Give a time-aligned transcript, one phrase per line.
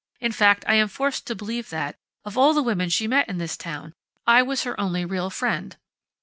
[0.19, 1.95] In fact, I am forced to believe that,
[2.25, 3.93] of all the women she met in this town,
[4.25, 5.77] I was her only real friend."